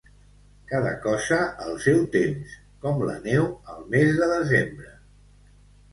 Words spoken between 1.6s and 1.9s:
al